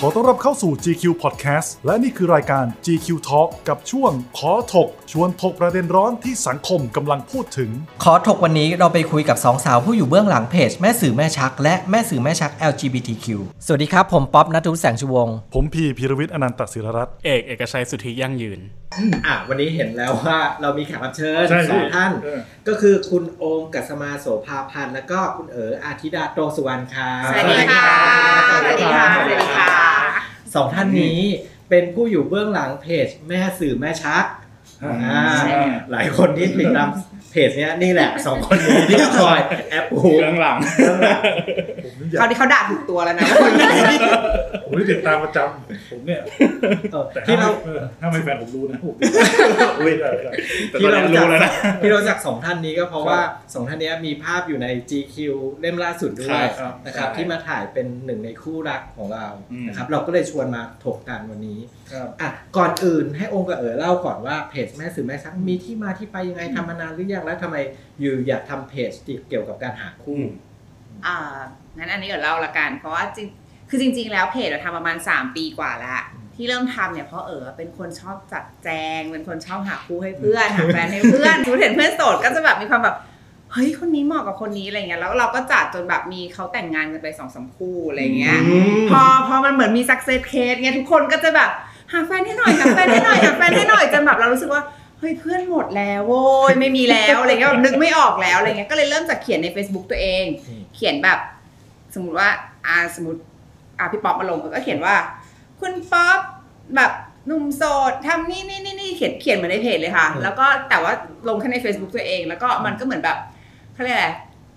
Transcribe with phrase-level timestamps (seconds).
[0.00, 7.70] ขอต้อนรับเข้าสู่ GQ Podcast และนี่คือรายการ GQ Talk กับช่วงขอถก ชวนถกประเด็นร้อนที่สังคมกำลังพูดถึง
[8.04, 13.26] ขอถกวันนี้เราไปคุยกับสองสาวผู้อยู่เบื้องหลังเพจ แม่สื่อแม่ชัก และแม่สื่อแม่ชัก LGBTQ
[13.66, 18.60] สวัสดีครับ ผมป๊อปนัทวุฒิแสงชูวงศ์ผมพีพีรวิทย์อนันตศิรรัตน์เอกเอกชัยสุทธิยั่งยืน
[19.26, 27.86] อะวันนี้เห็นแล้วว่าเรามีแขกรับเชิญใช่สองท่าน เออ ก็คือคุณโอมกัสมาโสภาพันธ์แล้วก็คุณเอ๋ออาทิดาโตสุวรรณค่ะสวัสดีค่ะ
[28.48, 29.95] สวัสดีค่ะ สวัสดีค่ะ
[30.54, 31.20] สองท่านนี้
[31.70, 34.24] เป็นผู้อยู่เบื้องหลังเพจแม่สื่อแม่ชัก
[34.84, 35.22] อ่า
[35.92, 36.88] หลายคนที่ติดตาม
[37.30, 39.38] เพจเนี้ยนี่แหละสองคนนี้ที่คอย
[39.70, 40.58] แอปหูเรื่องหลัง
[41.84, 43.24] ผมนี่อยาครากวนี้เขาด่าถูกตัวแล้วนะ
[44.76, 46.20] ผมนี่ติดตามประจำผมเนี่ย
[46.92, 48.94] เออแต่ที่ถ้าเราไม่เออถ้าไม่แฟนผมรู้นะผม
[49.80, 50.32] อุ้ยได้ได้
[50.70, 51.52] แต่ตอนนี้รู้แล้วนะ
[51.82, 53.20] ที่เราจากสองท่านนี้ก็เพราะว่า
[53.54, 55.16] สองท่านนี้มีภาพอยู่ใน GQ
[55.60, 61.60] เล่มล่าสุดด้วยครับนะครับที่มาถ่ายเป็นหนึ่งในคู่รักของเราอืมนะครับเราก็เลยชวนมาถกกันวันนี้
[61.92, 67.56] ครับอะก่อนอื่นให้องค์กับเอ๋อเล่าก่อนว่าเพจแม่สื่อแม่ชักมีที่มาที่ไปยังไงทำมานานหรือยังแล้วทำไม
[68.00, 68.92] อยู่อยากทำเพจ
[69.28, 70.20] เกี่ยวกับการหาคู่
[71.06, 71.16] อ่า
[71.76, 73.28] งั้นอันนี้เดี๋ยวเล่าละกันเพราะว่าจริง
[73.68, 75.92] คือจริง ๆ แล้วเพจเราทำประมาณ 3 ปีกว่าแล้ว
[76.34, 82.96] ที่เริ่มทำเนี่ยเพราะเออเป็นคนชอบจัดแจง เป็นคนชอบหาคู่ให้เพื่อนหาแฟนให้เพื่อนสมมติเห็นเพื่อนโสดก็จะแบบมีความแบบ
[83.52, 91.50] เฮ้ยคนนี้เหมาะกับคนนี้อะไรเงี้ยแล้วเราก็จัดจนแบบมีเขาแต่งงานกันไปสองสามคู่อะไรเงี้ยอืมพอพอมันเหมือนมี success case ไงทุกคนก็จะแบบ
[91.92, 94.62] หาแฟนให้หน่อยหาแฟนให้หน่อยหาแฟนให้หน่อยจนแบบเรารู้สึกว่า
[94.98, 101.18] เฮ้ยเพื่อนหมดแล้วโว้ยไม่มีแล้วอะไรเงี้ยแบบนึกไม่ออกแล้วอะไรเงี้ยก็เลยเริ่มจากเขียนใน Facebook ตัวเองอืมเขียนแบบ
[101.94, 102.28] สมมุติว่า
[102.66, 103.20] อ่าสมมติ
[103.78, 104.94] อ่าพี่ป๊อปมาลงก็เขียนว่า
[105.60, 106.18] คุณป๊อป
[106.76, 106.92] แบบ
[107.26, 110.92] หนุ่มโสดทำนี่นี่นี่นี่เขียนเขียนเหมือนในเพจเลยค่ะ แล้วก็แต่ว่า
[111.28, 113.18] ลงแค่ใน Facebook ตัวเอง แล้วก็มันก็เหมือนแบบ
[113.74, 114.08] เขาเรียกอะไร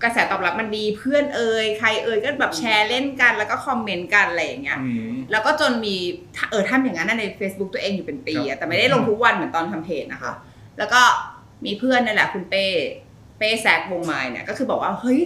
[0.04, 4.80] กระแสตอบรับมันดีเพื่อนเอ่ยใครเอ่ยก็แบบแชร์เล่นกันแล้วก็คอมเมนต์กันอะไรอย่างเงี้ย
[5.32, 5.96] แล้วก็จนมี
[6.36, 10.34] ถ้าเออทำอย่างนั้นนะใน Facebook ตัวเองอยู่เป็นปีอะแต่ไม่ได้ลงทุกวันเหมือนตอนทำเพจนะคะ
[10.78, 11.02] แล้วก็
[11.66, 12.66] มีเพื่อนนั่นแหละคุณเป้
[13.38, 15.20] เป้แซกวงไม้เนี่ยก็คือบอกว่าเฮ้ย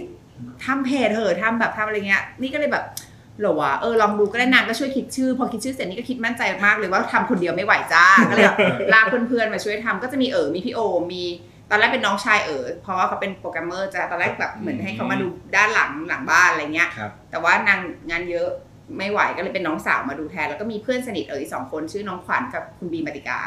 [0.65, 8.57] ทำเพจเถอะทำแบบทำอะไรเงี้ย นี่ก็เลยแบบเหรอวะเออลองดูก็ได้นางก็ช่วยคิดชื่อ พอคิดชื่อเสร็จนี่ก็คิดมั่นใจมากเลยว่าทำคนเดียวไม่ไหวจ้าก็เลยแบบ
[8.93, 10.79] ลากเพื่อนๆมาช่วยทำก็จะมีเออมีพี่โอ
[11.13, 11.23] มี
[11.69, 17.79] ตอนแรกเป็นน้องชายเออเพราะว่าเขาเป็นโปรแกรมเมอร์จะตอนแรกแบบเหมือนให้เขามาดูด้านหลังหลังบ้านอะไรเงี้ยครับแต่ว่านาง
[18.11, 18.49] งานเยอะ
[18.97, 23.39] ไม่ไหวก็เลยเป็นน้องสาวมาดูแทน แล้วก็มีเพื่อนสนิทเอออีกสองคนชื่อน้องขวัญกับคุณบีมาติกา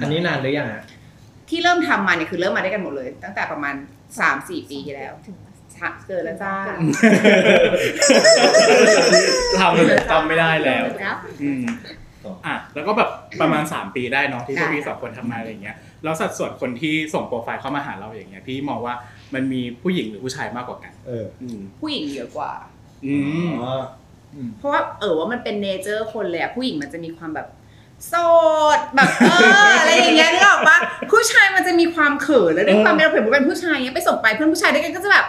[0.00, 0.82] อันนี้นานหรือยังอะ
[1.48, 3.74] ที่เริ่มทำมาเนี่ยคือเริ่มมาได้กันหมดเลย ตั้งแต่ประมาณ
[4.20, 5.12] สามสี่ปีที่แล้ว
[6.08, 6.54] เกิดแล้วจ้า
[9.58, 11.64] ทำจำไม่ได้แล้วครับอืม
[12.46, 18.94] อะแล้วก็แบบประมาณ 3 ปีได้เนาะที่พวกพี่สองคนทำมาอะไรอย่างเงี้ยแล้วสัดส่วนคนที่ส่งโปรไฟล์เข้ามาหาเราอย่างเงี้ยพี่มองว่า
[19.34, 22.52] มันมีผู้หญิงหรือผู้ชายมากกว่ากัน เอออืมผู้หญิงเยอะกว่า
[23.06, 23.80] อืมอ๋อ
[24.58, 27.48] เพราะว่าเออว่ามันเป็นเนเจอร์คนเลยอะผู้หญิงมันจะมีความแบบ
[28.08, 28.14] โส
[28.76, 29.34] ดแบบเอ
[29.66, 30.78] ออะไรอย่างเงี้ยนึกออกปะ
[31.12, 35.26] ผู้ชายมันจะมีความเขินแล้วด้วยความเป็นเราเผื่อเป็นผู้ชายเงี้ยไปส่งไปเพื่อนผู้ชายด้วยกันก็จะแบบ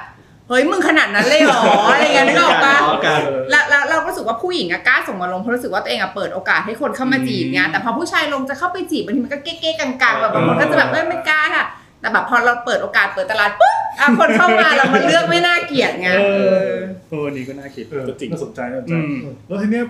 [0.49, 1.61] เฮ้ยมึงขนาดนั้นเลยเหรอ
[1.91, 11.65] อะไรเงี้ยนึกออกปะกันแล้วแล้วเราก็รู้สึกว่าผู้หญิงอะกล้าส่งมาลงเพราะรู้สึกว่าตัวเองอะเปิดโอกาสให้คนเข้ามาจีบไงแต่พอผู้ชายลงจะเข้าไปจีบบางทีมันก็เก๊ๆกังๆแบบบางคนก็จะแบบเอ้ยไม่กล้าค่ะ
[12.01, 19.17] แต่แบบพอเราเปิดโอกาสเปิดตลาดปุ๊บอะคนเข้ามาเรามาเลือกไม่น่าเกลียดไงเอเอออเออนี่ก็น่าคิดเออจริงน่าสนใจน่าสนใจอืม
[19.47, 19.85] แล้วทีเนี้ย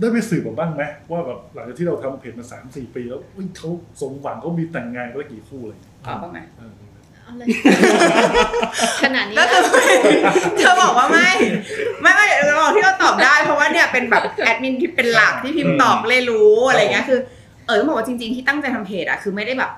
[0.00, 3.70] ได้ไปสืบมาบ้างไหมว่าแบบหลังจากที่เราทำเพจมาสามสี่ปีแล้วเฮ้ยเขา
[4.00, 6.38] สมหวังเขามีแต่งงานกันแล้วกี่คู่อะไรอย่างเงี้ยขอบ้างไหม
[7.38, 7.46] เออ
[8.12, 8.46] เอาเลย
[9.02, 9.62] ขนาดนี้ก็คือ
[10.58, 11.30] เธอบอกว่าไม่
[12.02, 17.20] ไม่ไม่เราบอกที่เราตอบได้ เพราะว่าเนี่ยเป็นแบบแอดมินที่เป็นหลักที่พิมพ์ตอบเลยรู้อะไรเงี้ยคือ
[17.66, 19.72] เออต้องบอกว่าจริง ๆที่ตั้งใจทำเพจอะคือไม่ได้แบบ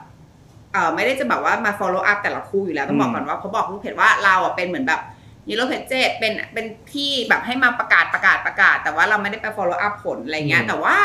[0.73, 5.01] เออไม่ได้จะแบบว่ามา follow up แต่ละคู่อยู่แล้วต้องบอกก่อนว่าเขาบอกลูกเพจว่าเราอะเป็นเหมือนแบบ
[5.49, 10.97] ยูโรเพจเจเป็นเป็นที่แบบให้มาประกาศประกาศประกาศ แต่ว่าเราไม่ได้ไป follow up ผลอะไรเงี้ยแต่ว่า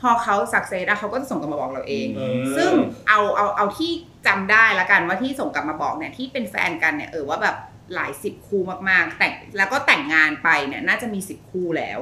[0.00, 2.70] พอเขา success อะเขาก็จะส่งกลับมาบอกเราเองเออซึ่ง
[3.08, 3.90] เอาเอาเอาที่
[4.26, 7.56] จำได้ละกันว่าที่ส่งกลับมาบอกเนี่ยที่เป็นแฟนกันเนี่ยเออว่าแบบ
[7.94, 11.98] หลายสิบคู่มากๆ แต่งแล้วก็แต่งงานไปเนี่ยน่าจะมีสิบคู่แล้ว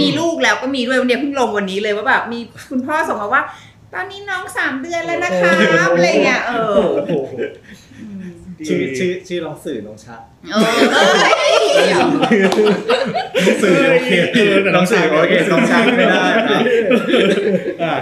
[0.00, 2.40] มีลูกแล้วก็มีด้วยวันเดียวเพิ่งลงวันนี้เลยว่าแบบมี
[2.70, 3.42] คุณพ่อส่งมาว่า
[3.94, 5.52] ตอนนี้น้องสามเดือนแล้วนะครั
[5.86, 7.34] บอะไรเงี้ยเออโอ้โห
[8.68, 10.20] ชื่อชื่อชื่อลองสื่อลองชัด
[10.52, 11.65] เออเอ้ย
[13.62, 16.62] สื่อโอเคเออแต่ลน้อองงสื่สื่ออโอเคลองชัดไม่ได้ครับ
[17.84, 17.96] อะ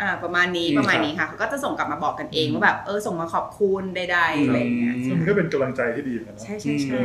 [0.00, 7.00] อ่าประมาณนี้ประมาณนี้ค่ะเขาก็จะส่งกลับมาบอกกันเองว่าแบบเออส่งมาขอบคุณใดๆอะไรเงี้ยซึ่งมันก็เป็นกำลังใจที่ดีเหมือนกันเนาะใช่ใช่ใช่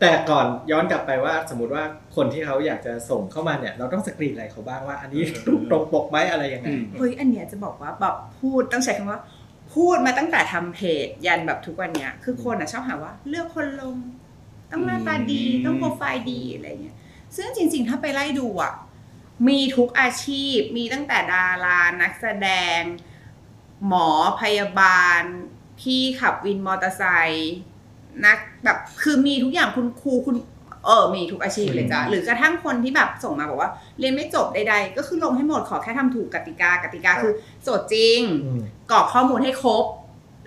[0.00, 1.84] แต่ก่อนย้อนกลับไปว่าสมมติว่า
[2.16, 9.20] คนที่เขาอยากจะส่งเข้ามาเนี่ยเราต้องสกรีนอะไรเขาบ้างว่า อันนี้ถูกตรงปกไหมอะไรยังไงอืมเฮ้ยอันเนี้ยจะบอกว่าแบบพูดต้องใช้คำว่า
[9.74, 13.96] พูดมาตั้งแต่ทำเพจยันแบบทุกวันเนี้ยคือคนอะชอบหาว่า เลือกคนลง
[14.72, 16.96] ต้องหน้าตาดีอืมต้องโปรไฟล์ดีอะไรเงี้ย
[17.36, 18.72] ซึ่งจริง ๆ ถ้าไปไล่ดูอะ
[19.48, 22.48] มีทุกอาชีพมีตั้งแต่ดารานักแสด
[22.78, 22.80] ง
[23.86, 24.08] หมอ
[24.40, 25.20] พยาบาล
[25.80, 27.54] พี่ขับวินมอเตอร์ไซค์
[28.26, 30.36] นักแบบคือมีทุกอย่างคุณครูคุณ
[30.84, 37.32] เออ มีทุกอาชีพเลยจ้ะหรือกระทั่งคนที่แบบส่งมาบอกว่า เรียนไม่จบใดๆ ก็คือลงให้หมดขอแค่ทำถูกกติกากติกาคือ
[37.62, 38.60] โจทย์จริงอืม
[38.90, 39.84] กรอกข้อมูลให้ครบ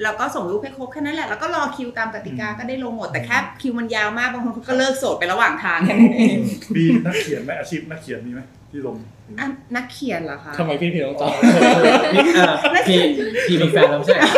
[0.03, 6.37] แล้วก็ส่งรูปให้ครบแค่นั้นแหละแล้วก็รอคิวตามกติกาก็ได้ลงหมดแต่แค่คิวมันยาวมากบางคนเขาก็เลิกโสดไประหว่างทางแค่นั้นเอง
[6.75, 8.95] มีนักเขียนไหมอาชีพนักเขียนมีไหมที่ลง
[9.39, 12.53] อะนักเขียนเหรอคะทำไมพี่พี่ต้องตอบพี่เอ่อ
[12.87, 12.99] พี่
[13.47, 14.29] พี่มีแฟนแล้วไม่ใช่เหรอ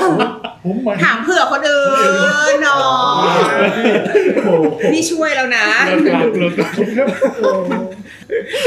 [0.63, 1.85] ผมหมายถามเผื่อคนอื่
[2.53, 3.17] นเนาะ
[4.35, 4.49] โอ้โห
[4.93, 6.71] นี่ช่วยแล้วนะเลิกรักเลิกรัก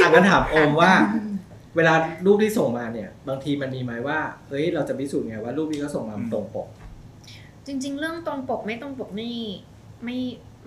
[0.02, 0.92] อะงั้นถามโอมว่า
[1.76, 1.94] เวลา
[2.26, 6.68] รูปที่ส่งมาเนี่ย บางทีมันมีไหมว่าเฮ้ยเราจะพิสูจน์ไงว่ารูปที่เขาส่งมามันตรงปก
[7.70, 9.36] จริง ๆ เรื่องตรงปกไม่ตรงปกนี่
[10.04, 10.18] ไม่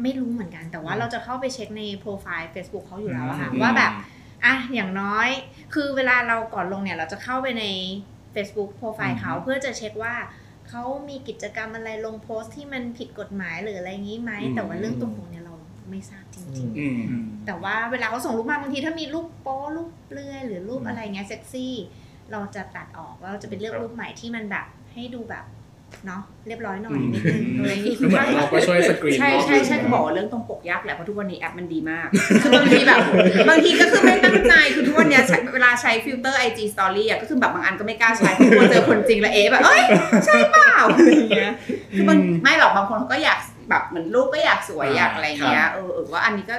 [0.01, 3.91] ไม่รู้เหมือนกัน แต่ว่าเราจะเข้าไปเช็คในโปรไฟล์ Facebook เขาอยู่แล้วอะค่ะว่าแบบ
[4.45, 5.29] อะอย่างน้อย
[5.73, 7.65] คือเวลาเราก่อนลงเนี่ย เราจะเข้าไปใน
[8.35, 10.15] Facebook โปรไฟล์เขาเพื่อจะเช็คว่า
[10.69, 15.56] เขามีกิจกรรมอะไรลงโพสต์ที่มันผิดกฎหมายหรืออะไรงี้ไหม แต่ว่าเรื่องตรงปกเนี่ยเรา
[15.89, 21.73] ไม่ทราบจริงๆอืมแต่ว่าเวลาเขาส่งรูปมาบางทีถ้ามีรูปโป๊รูปเปลือยหรือรูปอะไรเงี้ยเซ็กซี่
[22.31, 25.45] เราจะตัดออกแล้วเราจะไปเลือกรูปใหม่ที่มันแบบให้ดูแบบ
[26.07, 32.07] เนาะเรียบร้อยหน่อยนิดนึงอะไรอย่างงี้ ก็เหมือนเราก็ช่วยสกรีนใช่เนาะใช่ใช่คือบอกว่าเรื่องตรงปกยากแหละเพราะทุกวันนี้แอปมันดีมาก
[32.42, 33.00] คือบางทีแบบ
[33.50, 39.84] บางทีก็คือไม่ตั้งใจคือทุกวันเนี้ยใช้เวลาใช้ filter IG Story อะก็คือแบบบางอันก็ไม่กล้าใช้เพราะกลัวเจอคนจริงแล้วเอ๊ะแบบเอ้ย
[40.25, 41.51] ใช่เปล่าอะไรอย่างเงี้ย
[41.95, 46.56] คือบางไม่หรอกบางคนเขาก็อยากแบบเหมือนรูปก็อยากสวยอยากอะไรอย่างเงี้ยเออเออว่าอันนี้ก็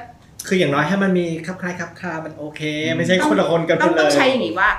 [0.48, 2.60] คืออย่างน้อยให้มันมีคลับคล้ายคลับคลามันโอเค
[2.96, 4.70] ไม่ใช่คนละคนกันไปต้องเลต้องยใช้อย่างนี้ว่า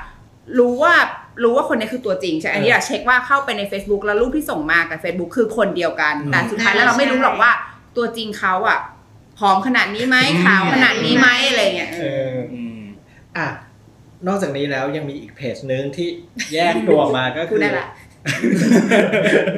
[0.60, 0.94] รู้ว่า
[1.43, 7.51] รู้ว่าคนนี้คือตัวจริงใช่ อันนี้อะเช็คว่าเข้าไปใน Facebook แล้วรูปที่ส่งมากับ Facebook คือคนเดียวกันอืมแต่สุดท้ายแล้วเราไม่รู้หรอกว่า
[7.97, 8.79] ตัวจริงเขาอะ
[9.39, 12.03] ผอมขนาดนี้ไหมขาวขนาดนี้ไหมอะไรเงี้ย เอ
[12.33, 12.81] ออืม
[13.37, 13.47] อะ
[14.27, 16.07] นอกจากนี้แล้วยังมีอีกเพจหนึ่งที่
[16.53, 17.87] แยกตัวออกมาก็พูคืดอ ได้ละ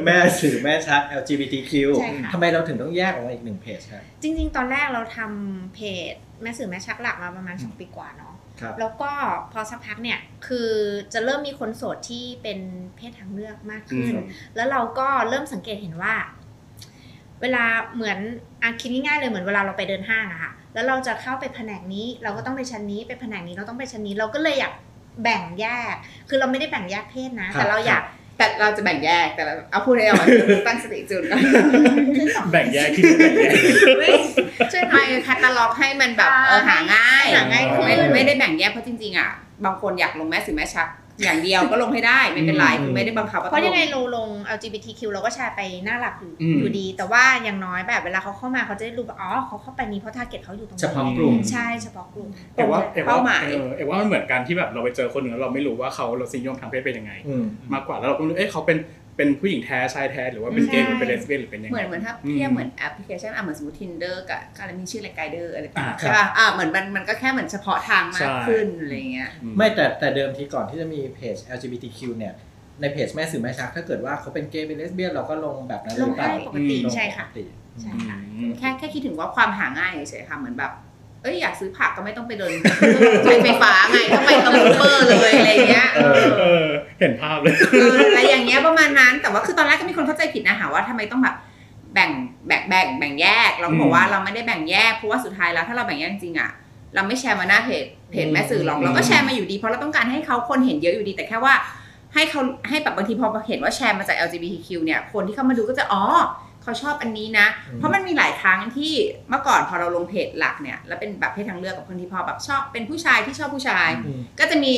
[0.05, 1.71] แม่สื่อแม่ชัก LGBTQ
[2.01, 5.79] ใช่ค่ะ ทำไมเราถึงต้องแยกออกมาอีกหนึ่งเพจครับ จริง ๆ ตอนแรกเราทำเพ
[6.11, 8.36] จแม่สื่อแม่ชักหลักมาประมาณ 2 ปีกว่าเนาะครับ
[8.79, 9.11] แล้วก็
[9.51, 10.69] พอสักพักเนี่ยคือ
[11.13, 12.59] จะเริ่มมีคนโสดที่เป็น
[12.95, 14.23] เพศทางเลือกมากขึ้นอืม
[14.55, 16.15] แล้วเราก็เริ่มสังเกตเห็นว่า
[17.41, 18.17] เวลาเหมือน
[18.61, 24.73] อะคิดง่ายๆเลยเหมือนเวลาเราไปเดินห้างอะค่ะแล้วเราจะเข้าไปแผนกนี้ เราก็ต้องไปชั้นนี้ไปแผนกนี้เราต้องไปชั้นนี้ เราก็เลยอยาก
[25.23, 25.95] แบ่งแยก
[26.29, 28.03] คือเราไม่ได้แบ่งแยกเพศนะครับแต่เราอยาก
[28.37, 30.17] แต่เราจะแบ่งแยกแต่เราเอาพูดให้เอา
[30.67, 31.39] ตั้งสติจุดก่อน
[32.17, 33.53] คือสองแบ่งแยกที่ไม่แบ่งแยก
[34.71, 39.29] ช่วยไม่แคตตาล็อกให้มันแบบเออหาง่ายหาง่ายขึ้นไม่ไม่ได้แบ่งแยกเพราะจริงๆอะ
[39.65, 40.87] บางคนอยากลงแม่สื่อแม่ชัก
[41.23, 58.77] อย่างเดียวก็ลงให้ได้ไม่เป็นไรอืมคือไม่ได้บังคับว่าเพราะยังไงต้องลเราลง LGBTQ เราก็แชร์ไปหน้าหลักอยู่อืมอยู่ดี แต่ว่าอย่างน้อยแบบเวลาเขาเข้ามาเขาจะได้รู้ว่าอ๋อเขาเข้าไปนี้เพราะ target เขาอยู่ตรงนี้เฉพาะกลุ่มใช่เฉพาะกลุ่มแต่ว่าเอกว่าเป้าหมายเออเอกว่ามันเหมือนกันที่แบบเราไปเจอคนหนึ่งแล้วเราไม่รู้ว่าเขาเราสินิยมทางเพศเป็นยังไงอืมมากกว่าแล้วเราก็ไม่รู้เอ๊ะเขาเป็น
[59.17, 72.33] เป็นผู้หญิงแท้ชายแท้หรือว่าเป็นเกย์หรือเป็นเลสเบี้ยนหรือเป็นยังไงเหมือนเหมือนถ้าอืมเทียบเหมือนแอปพลิเคชันอะเหมือนสมมติ tinder กับอะไรมีชื่ออะไร Grindr อะไรอ่าใช่ป่ะอ่าเหมือนมันมันก็แค่เหมือนเฉพาะทางมาใช่กขึ้นอะไรเงี้ยอืมไม่แต่แต่เดิมทีก่อนที่จะมีเพจ LGBTQ เนี่ย
[72.81, 77.45] ในเพจแม่สื่อแม่ชักถ้าเกิดว่าเขาเป็นเกย์เป็นเลสเบี้ยนเราก็ลงแบบนั้นหรือเปล่าลงได้ปกติลงใช่ค่ะปกติ
[77.81, 82.53] ใช่ค่ะอืมแค่แค่คิดถึงว่าความหาง่ายเฉยๆค่ะเหมือนแบบเอ้ยอยากซื้อผักก็ไม่ต้องไปเดิน
[83.23, 86.67] ใช้ไฟฟ้าไงต้องไปตรงซูเปอร์เลยอะไรเงี้ยเออเออ
[86.99, 91.35] เห็นภาพเลยเอออะไรอย่างเงี้ยประมาณนั้น แต่ว่าคือตอนแรกก็มีคนเข้าใจผิดนะหาว่าทำไมต้องแบบ
[91.93, 92.11] แบ่ง
[92.47, 96.51] แบ่งแบ่งแบ่งแยก เราก็บอกว่าเราไม่ได้แบ่งแยกเพราะว่าสุดท้ายแล้วถ้าเราแบ่งแยกจริงๆอะ
[96.95, 101.53] เราไม่แชร์มาหน้าเพจเพจแม่สื่อหรอกอืมเราก็แชร์มาอยู่ดีเพราะเราต้องการให้เขาคนเห็นเยอะอยู่ดีแต่แค่ว่า
[102.13, 106.03] ให้เขาให้แบบบางทีพอเห็นว่าแชร์มาจาก LGBTQ เนี่ยคนที่เข้ามาดูก็จะอ๋อ
[106.67, 108.91] เขาชอบอันนี้นะอืมเพราะมันมีหลายครั้งที่
[109.29, 114.73] เมื่อก่อนพอเราลงเพจหลักเนี่ยแล้วเป็นแบบเพศทางเลือกกับคนที่พอแบบชอบเป็นผู้ชายที่ชอบผู้ชายอืมก็จะมี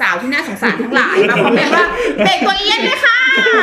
[0.00, 1.86] สาวๆที่น่าสงสารทั้งหลายมาคอมเมนต์ว่า
[2.24, 3.18] เบรกตัวเอียนเลยค่ะ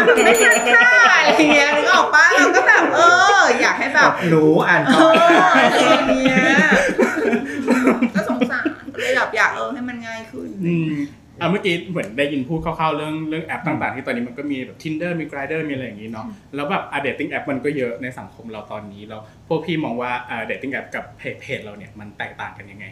[0.05, 3.01] แบบไม่ทันค่ะอะไรเงี้ยนึกออกปะเราก็แบบเอ
[3.39, 6.45] อ อยากให้แบบหนูอ่านเอก่อนออะไรอย่างเงี้ย
[8.15, 10.50] ก็สงสารก็เลยแบบอยากเออให้มันง่ายขึ้น
[11.38, 16.25] อืมอะเมื่อกี้เหมือนได้ยินพูดคร่าวๆเรื่องเรื่องแอปต่างๆที่ตอนนี้มันก็มีแบบ tinder มี grinder มีอะไรอย่างนี้เนาะ
[16.56, 22.86] แล้วแบบอะ dating app มันก็เยอะในสังคมเราตอนนี้แล้วพวกพี่มองว่าอ่า dating app กับเพจเพจเราเนี่ยมันแตกต่างกันยังไง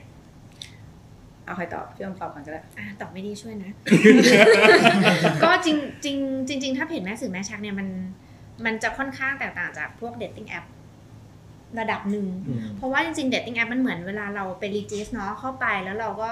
[1.45, 3.71] เอาใครตอบพี่อมตอบกันก็ได้อะตอบไม่ดีช่วยนะ
[5.43, 7.87] ก็จริงจริงจริงๆถ้าเพจแม่สื่อแม่ชักเนี่ยมัน
[8.65, 10.65] มันจะค่อนข้างแตกต่างจากพวก dating app
[11.79, 16.31] ระดับหนึ่งอืมเพราะว่าจริงๆ dating app มันเหมือนเวลาเราไป regis เนาะเข้าไปแล้วเราก็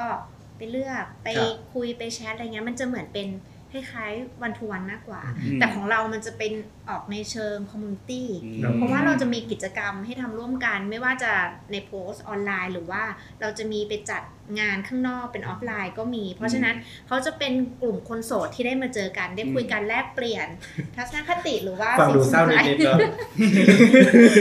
[0.61, 3.27] ไปเลือกไปครับคุยไปแชทอะไรเงี้ยมันจะเหมือนเป็น
[3.71, 6.53] คล้ายๆ one to one มากกว่าอืมแต่ของเรามันจะเป็น
[6.89, 11.31] ออกในเชิง community อืมเพราะว่าเราจะมีกิจกรรมให้ทำร่วมกัน ไม่ว่าจะ
[11.71, 13.03] ในโพสต์ออนไลน์ หรือว่า
[13.41, 14.21] เราจะมีไปจัด
[14.59, 16.75] งานข้างนอกเป็นออฟไลน์ก็มี เพราะฉะนั้น
[17.07, 20.47] เขาจะเป็นกลุ่มคนโสดที่ได้มาเจอกัน ได้คุยกันแลกเปลี่ยน
[20.95, 22.97] ทัศนคติหรือว่าฟังดูสิ่เศร้าสิ่งนิดๆเนาะ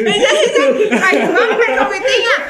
[0.04, 0.34] ไม่ใช่
[1.00, 2.40] หมายถึงว่ามันเป็น communityอะ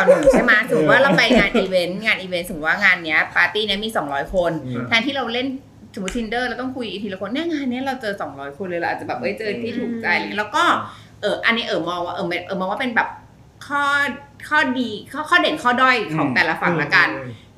[0.00, 5.46] ต่อหนึ่งใช่ไหมสมมติว่าเราไปงานอีเวนต์งานอีเวนต์สมมติว่างานเนี้ยปาร์ตี้เนี้ยมี 200 คน อืม แทนที่เราเล่น
[5.94, 10.64] สมมติ tinder เราต้องคุยทีละคนเนี่ยงานเนี้ยเราเจอ 200 คนเลยเราอาจจะแบบเอ้ยเจอที่ถูกใจอะไรเงี้ยแล้วก็
[11.20, 13.08] เอออันนี้เออมองว่าเออเออมองว่าเป็นแบบ
[13.66, 13.82] ข้อ
[14.48, 17.08] ข้อดีข้อข้อเด่นข้อด้อยของแต่ละฝั่งละกัน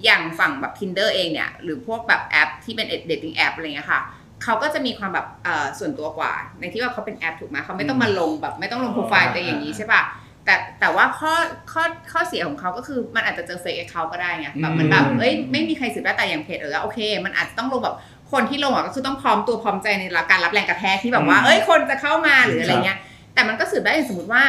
[0.05, 4.01] อย่างฝั่งแบบ tinder เองเนี่ย หรือพวกแบบแอปที่เป็น dating app อะไรเงี้ยค่ะ
[4.43, 10.03] เขาก็จะมีความแบบเอ่อส่วนตัวกว่า ในที่ว่าเขาเป็นแอปถูกไหมเขาไม่ต้องมาลงแบบไม่ต้องลงโปรไฟล์ตัวอย่างนี้ใช่ป่ะ
[10.45, 11.33] แต่แต่ว่าข้อ
[11.73, 11.83] ข้อ
[12.13, 17.97] ข้อเสียของเขาก็คือมันอาจจะเจอเฟกเขาก็ได้ไงแบบมันแบบเอ้ยไม่มีใครสืบได้แต่อย่างเพจเออโอเค มันอาจจะต้องลงแบบ
[18.33, 22.99] คนที่ลงอะก็คือต้องพร้อมตัวพร้อมใจในการรับแรงกระแทกที่แบบว่า เอ้ยคนจะเข้ามาหรืออะไรเงี้ย
[23.35, 24.43] แต่มันก็สืบได้อย่างสมมติว่า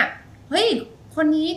[0.50, 0.68] เฮ้ย
[1.16, 1.50] คนนี้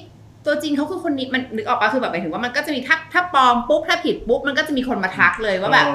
[0.47, 5.87] ตัวจริงเขาคือคนนี้มันนึกออกปะคือแบบหมายถึงว่ามันก็จะมีถ้าถ้าปลอมปุ๊บถ้าผิดปุ๊บมันก็จะมีคนมาทักเลยว่าแบบ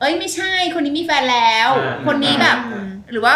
[0.00, 3.34] เอ้ยไม่ใช่คนนี้มีแฟนแล้วอ่าคนนี้แบบอืมหรือว่า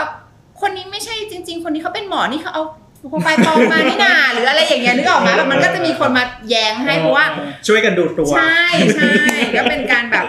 [0.60, 2.64] คนนี้ไม่ใช่จริง ๆ คนนี้เขาเป็นหมอนี่เขาเอา
[3.10, 7.24] โปรไฟล์ปลอมมานี่นาหรืออะไรอย่างเงี้ยนึกออกไหมแบบมันก็จะมีคนมาแย้งให้เพราะว่า
[7.66, 8.64] ช่วยกันดูตัว ใช่
[8.96, 9.12] ใช่
[9.56, 10.26] ก็เป็นการแบบ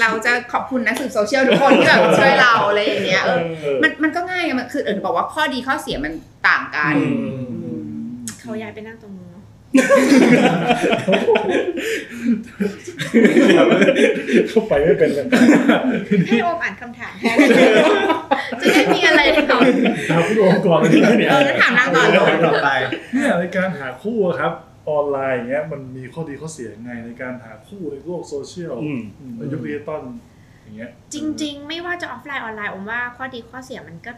[0.00, 3.40] เราจะขอบคุณนักสืบโซเชียลทุกคนที่แบบช่วยเราอะไรอย่างเงี้ยเออ
[3.82, 6.12] มันมันก็ง่ายอะมันคือเออบอกว่าข้อดีข้อเสียมัน
[6.48, 7.04] ต่างกันอื
[7.40, 9.21] มเขาย้ายไปนั่งตรงนู้น
[13.54, 13.66] เนาะ
[14.48, 15.26] เข้าไปไม่เป็นเลย
[16.28, 17.36] ให้โอมอ่านคำถามแทน
[18.60, 19.50] จะได้มีอะไรทำ
[20.10, 22.68] ถามคุณโอมก่อนเลยดีไหมเนี่ยเออแล้วถามนางก่อนต่อไปต่อไป
[23.12, 24.52] เนี่ยในการหาคู่อะครับ
[24.90, 30.02] ออนไลน์อย่างเงี้ยมันมีข้อดีข้อเสียยังไงในการหาคู่ในโลกโซเชียลอืมอืมในยุคดิจิตอล
[30.62, 34.12] อย่างเงี้ยจริง ๆ ไม่ว่าจะออฟไลน์ออนไลน์อมว่าข้อดีข้อเสียมันก็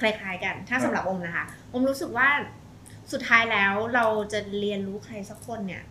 [0.00, 2.28] คล้ายๆกัน ถ้าสำหรับอมนะคะอมรู้สึกว่า
[3.12, 5.82] สุดท้ายแล้วเราจะเรียนรู้ใครสักคนเนี่ย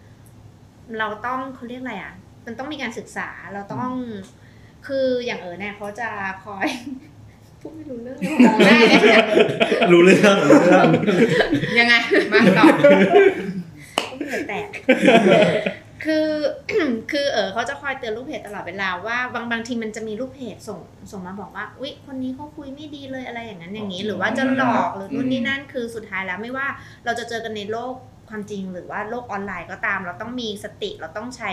[0.99, 2.13] เราต้องเขาเรียกอะไรอะ
[2.45, 3.91] มันต้องมีการศึกษาเราต้อง
[4.87, 6.07] คืออย่างเออเนี่ยเขาจะ
[6.43, 6.67] คอย
[7.61, 9.25] พูดไม่รู้เรื่องเลยมองหน้าเนี่ย
[9.91, 10.87] รู้เรื่องรู้เรื่อง
[11.79, 11.93] ยังไง
[12.33, 12.65] มาต่อ
[14.17, 14.67] เหงื่อแตก
[16.07, 16.27] คือ
[17.11, 20.79] คือเออเขาจะคอยเตือนลูกเพจตลอดเวลาว่าบางบางทีมันจะมีลูกเพจส่ง
[21.11, 26.67] ส่งมาบอกว่าอุ๊ยคนนี้เขาคุยไม่ดีเลยอะไรอย่างนั้นอย่างนี้ หรือว่าจะหลอกหรือนู่นนี่นั่นคือสุดท้ายแล้วไม่ว่า
[27.05, 27.93] เราจะเจอกันในโลก
[28.29, 31.51] ความจริงหรือว่าโลกออนไลน์ก็ตาม เราต้องมีสติเราต้องใช้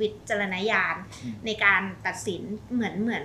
[0.00, 2.42] วิจารณญาณอืมในการตัดสิน
[2.72, 3.24] เหมือนเหมือน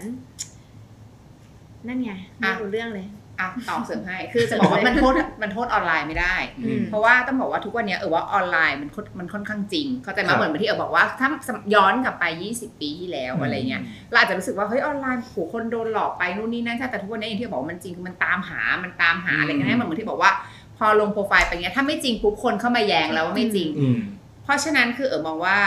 [1.88, 3.08] นั่นไงไม่อะรู้เรื่องเลย
[3.40, 11.28] อะตอบเสริมให้ คือจะบอกว่ามันโทษมันโทษออนไลน์ไม่ได้อืมเพราะว่าต้องบอกว่าทุกวันเนี้ยเออว่าออนไลน์มันค่อนมันค่อนข้างจริง เข้าใจไหมครับเหมือนที่เออบอกว่าถ้า
[11.76, 13.82] ย้อนกลับไป 20 ปีที่แล้วอืมอะไรเงี้ย
[14.12, 20.32] เราอาจจะรู้สึกว่าเฮ้ยออนไลน์โหคนโดนหลอกไปนู่นนี่นั่นใช่แต่ทุกวันนี้อย่างที่บอกว่ามันจริงคือมันตามหามันตามหาอะไรกันให้มันเหมือนที่บอกว่า
[20.78, 24.00] พอลงโปรไฟล์ไปเงี้ยถ้าไม่จริงปุ๊บคนเข้ามาแย้งแล้วว่าไม่จริงอืม
[24.44, 25.58] เพราะฉะนั้นคือเออมองว่า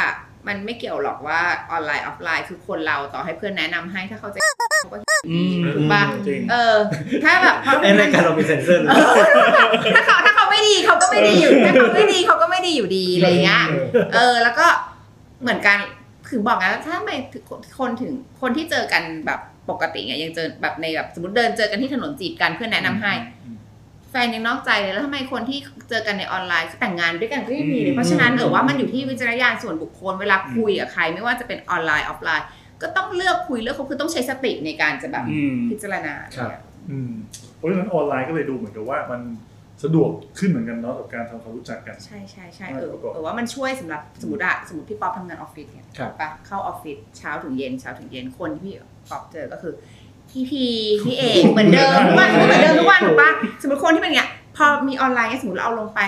[0.49, 4.39] มันไม่เกี่ยวหรอกว่าออนไลน์ออฟไลน์คือคนเราต่อให้เพื่อนแนะนำให้ถ้าเขาจะ
[4.83, 6.77] เขาก็อืมถูกปะจริงเออ
[7.25, 9.15] ถ้าแบบเพราะไอ้รายการเรามีเซ็นเซอร์หรือเปล่า
[9.95, 13.65] ถ้าเขาถ้าเขาไม่ดีเขาก็ไม่ดีอยู่ถ้าเขาไม่ดีเขาก็ไม่ดีอยู่ดีอะไรเงี้ย
[14.15, 14.67] เออ แล้วก็
[15.43, 15.79] เหมือนกัน
[16.29, 17.45] คือบอกนะถ้าไม่ถึง
[17.79, 23.42] คนถึงคนที่เจอกันแบบปกติไงยังเจอแบบในแบบสมมติเดินเจอกันที่ถนนจีบกันเพื่อนแนะนำให้อืม
[24.13, 32.47] แฟนยังนอกใจเลยแล้วทำไมคนที่เจอกันในออนไลน์แต่งงานด้วยกันก็ยังมีเลอืยมเพราะฉะนั้นเออว่ามันอยู่ที่วิจารณญาณส่วนบุคคลเวลาคุยกับใคร ไม่ว่าจะเป็นออนไลน์ออฟไลน์
[32.83, 36.51] ก็ต้องเลือกคุยเลือกคบคือต้องใช้สติในการจะแบบอืมพิจารณาครับ
[36.91, 37.13] อืม
[37.57, 39.21] เพราะฉะนั้นออนไลน์ก็เลยดูเหมือนกับว่ามัน
[39.83, 48.75] สะดวกขึ้นเหมือนกันเนาะกับการทำความรู้จักกัน ใช่ใช่ใช่ใช่เออประกอบเออว่ามันช่วยสำหรับสมมติอะสมมติพี่ป๊อปทำงานออฟฟิศเนี่ยครับถูกปะเข้าออฟฟิศเช้าถึงเย็นเช้าถึงเย็นคนที่พี่
[49.11, 49.75] ป๊อปเจอก็คือ
[50.33, 50.65] พี่พี่
[51.05, 56.01] พี่เอกเหมือนเดิมทุกวันเหมือนเดิมทุกวันถูกปะสมมติคนที่เป็นอย่างเงี้ยพอมีออนไลน์เนี่ยสมมติเราเอาลงไป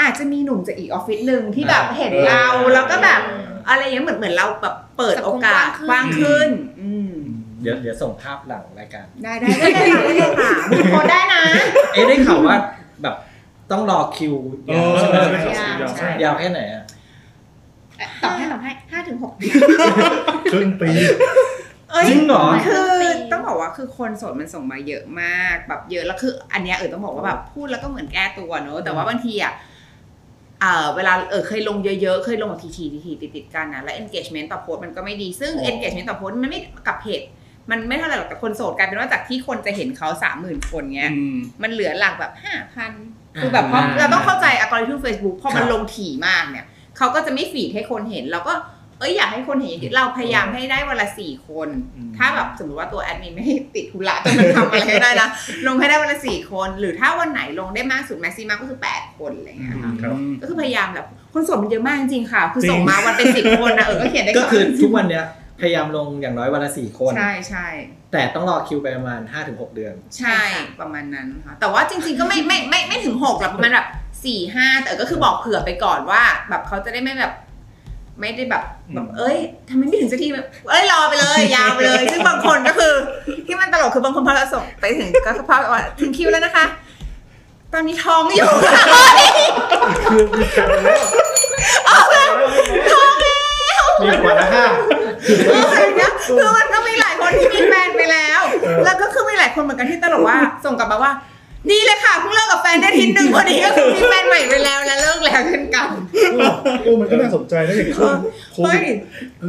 [0.00, 3.20] อาจจะมีหนุ่มจากอีกออฟฟิศหนึ่งที่แบบเห็นเราแล้วก็แบบ
[3.68, 6.48] อะไรอย่างเงี้ยเหมือนเหมือนเราแบบเปิดโอกาสกว้างขึ้น
[6.80, 7.12] อืม
[7.62, 10.52] เดี๋ยวเดี๋ยวส่งภาพหลังรายการ ได้ได้ได้ได้ได้ได้ค่ะ
[10.90, 11.42] โพสต์ได้นะ
[11.92, 12.56] เอ๊ะได้ข่าวว่า
[13.02, 13.14] แบบ
[13.70, 14.34] ต้องรอคิว
[14.68, 16.84] เออใช่ไหมได้ยาวยาวใช่ยาวแค่ไหนอะ
[18.22, 19.46] ตอบให้ตอบให้ห้าถึงหกปี
[20.52, 21.51] ครึ่งปีเอ้ย
[22.08, 29.54] จริงเหรอ คือปีต้องบอกว่าคือคนโสดมันส่งมาเยอะมากแบบเยอะแล้วคือ อันเนี้ยเออต้องบอกว่าแบบพูดแล้วก็เหมือนแก้ตัวเนอะแต่ว่าบางทีอะ
[30.60, 37.20] เอ่อเวลาเออเคยลงเยอะๆ เคยลงแบบทีๆทีๆติดๆกันนะแล้ว engagement ต่อโพสต์มันก็ไม่ดีซึ่งอ๋อ engagement ต่อโพสต์มันไม่กับเพจ
[37.70, 42.92] มันไม่เท่าไหร่หรอกแต่คนโสดกลายเป็นว่าจากที่คนจะเห็นเขาสามหมื่นคนเงี้ยอืมมันเหลือหลักแบบห้าพัน
[43.40, 48.54] คือแบบเพราะอ่าเราต้องเข้าใจอัลกอริทึม Facebook พอมันครับลงถี่มากเนี่ยเขาก็จะไม่ฟีดให้คนเห็นเราก็
[49.02, 51.68] เอเอ้ยอยากให้คนเห็นอย่างนี้เราพยายามให้ได้วันละสี่คน
[52.18, 55.28] ถ้าแบบสมมติว่าตัวแอดมินไม่ให้ติดธุระจนมันทำอะไรไม่ได้นะ
[55.66, 65.24] ลงให้ได้วันละสี่คน หรือถ้าวันไหนลงได้มากสุดแม็กซิมัมก็คือแปดคนอะไรอย่างเงี้ยค่ะครับก็คือพยายามแบบคนส่งมันเยอะมากจริงๆค่ะ คือส่งมาวันเป็นสิบคนนะเออก็เขียนได้ก็คือทุกวันเนี้ย
[65.60, 67.66] พยายามลงอย่างน้อยวันละสี่คน ใช่ใช่
[68.12, 70.40] แต่ต้องรอคิวไปประมาณ 5-6 เดือน ใช่
[70.80, 73.88] ประมาณนั้นค่ะแต่ว่าจริง ๆก็ไม่ไม่ไม่ไม่ถึงหกหรอกประมาณแบบ
[74.24, 77.32] สี่ห้าแต่ก็คือบอกเผื่อไปก่อนว่า แบบเขาจะได้ไม่แบบ
[78.20, 78.62] ไม่ได้แบบ
[78.94, 79.38] แบบเอ้ย
[79.68, 82.94] ทำไมไม่ถึงสักทีแบบเอ้ยรอไปเลย ยาวไปเลย ซึ่งบางคนก็คือ
[83.46, 86.64] ที่มันตลกคือบางคนพอเราส่งไปถึงก็คือพอว่าถึงคิวแล้วนะคะ
[87.72, 88.48] ตอนนี้ท้องอยู่
[90.12, 90.68] คือมีแผน
[93.66, 94.66] แล้วมีหัวนะค่ะ
[95.72, 98.40] อะไรเงี้ยคือมันก็มีหลายคนที่มีแฟนไปแล้ว
[98.84, 101.12] แล้วก็คือมีหลายคนเหมือนกันที่ตลกว่า ส่งกลับมาว่า
[101.70, 105.88] ดีเลยค่ะเพิ่งเลิกกับแฟนได้อาทิตย์หนึ่งพอดีก็คือมีแฟนใหม่ไปแล้วและเลิกแล้วเช่นกัน
[106.84, 108.16] เออมันก็น่าสนใจนะอย่างช่วง
[108.52, 108.98] โคเฮ้วิยด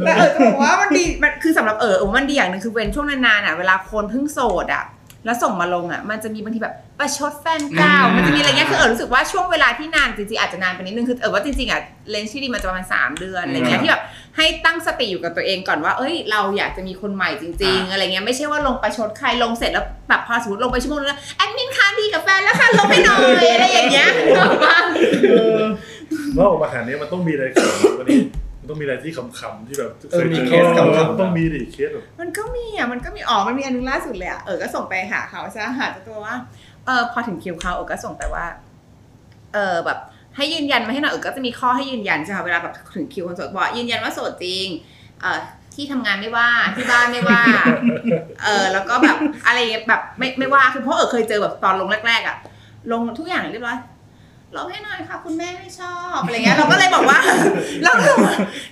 [0.04, 4.84] แต่เออจะบอกว่ามันดีมันคือสำหรับเออเออมันดีอย่างหนึ่งคือเว้นช่วงนานๆอะเวลาคนเพิ่งโสดอะ
[5.24, 14.02] แล้วส่งมาลงอะ มันจะมีบางทีแบบประชดแฟนเก่าอ่ามัมันจะมีอะไรเงี้ยคือเออรู้สึกว่าช่วงเวลาที่นานจริงๆอาจจะนานไปนิดนึงคือเออว่าจริงๆอะเลนส์ที่ดีมันจะประมาณสามเดือนอะไรเงี้ยที่แบบ
[14.36, 23.20] ให้ตั้งสติอยู่กับตัวเองก่อนว่า เอ้ย เราอยากจะมีคนใหม่จริง ๆ อะไรเงี้ยไม่ใช่ว่าลงประชดใครลงเสร็จแล้วแบบพอสมมติลงไปชั่วโมงนึงแล้วแอดมินคะคืนดีกับแฟนแล้วค่ะลบให้หน่อย
[23.52, 24.10] อะไรอย่างเงี้ย
[25.30, 25.62] เออ
[26.34, 28.20] แล้วออกมาขนาดนี้มันต้องมีอะไรขำวันนี้
[28.64, 36.34] มันต้องมีอะไรที่ขำๆที่แบบเออมีเคสขำๆ ต้องมีดิเคสแบบมันก็มีอะ มันก็มีอ๋อมันมีอันนึงล่าสุดเลยอะ เออ ก็ส่งไปหาเขาใช่ไหมหาเจ้าตัวว่า
[36.86, 38.46] เออ พอถึงคิวเขาเออ ก็ส่งไปว่า
[39.54, 39.98] เออ แบบ
[40.36, 44.66] ให้ยืนยันมาให้หน่อยเออ ก็จะมีข้อให้ยืนยันใช่ไหมเวลาแบบถึงคิวคนโสดบอกยืนยันว่าโสดจริง
[45.20, 45.40] เออ
[45.74, 47.42] ที่ทำงานไม่ว่า ที่บ้านไม่ว่า
[48.44, 49.16] เออ แล้วก็แบบ
[49.46, 52.36] อะไรอย่างเงี้ยแบบไม่ไม่ว่า คือเพราะเออเคยเจอแบบตอนลงแรกๆอะ
[52.92, 53.78] ลงทุกอย่างเรียบร้อย
[54.56, 57.18] ลงให้หน่อยค่ะ คุณแม่ไม่ชอบอะไรเงี้ยเราก็เลยบอกว่า
[57.82, 58.12] แล้วก็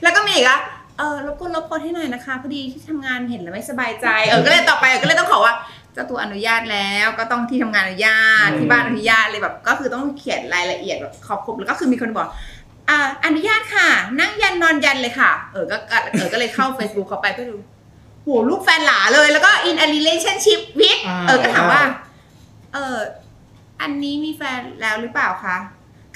[0.03, 0.61] แล้วก็มีอีกอะ
[0.99, 5.55] เออรบกวนลบโพสต์ให้หน่อยนะคะ พอดีที่ทำงานเห็นแล้วไม่สบายใจ เออก็เลยต่อไปเออก็เลยต้องขอว่า
[5.93, 12.29] เจ้าตัวอนุญาตแล้วก็ต้องที่ทำงานอนุญาตที่บ้านอนุญาตเลยแบบ ก็คือต้องเขียนรายละเอียดแบบครอบคลุมแล้วก็คือมีคนบอก
[12.89, 13.89] อ่าอนุญาตค่ะ
[14.21, 17.57] นั่งยันนอนยันเลยค่ะ เออก็ก็เออก็เลยเข้า Facebook เขาไปก็ดู
[18.23, 21.83] โหลูกแฟนหลาเลยแล้วก็ in a relationship with อ่าเออก็ถามว่า
[22.75, 22.97] เออ
[23.81, 25.57] อันนี้มีแฟนแล้วหรือเปล่าคะ